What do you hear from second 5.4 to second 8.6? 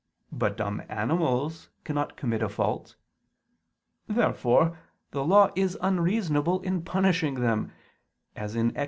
is unreasonable in punishing them (Ex.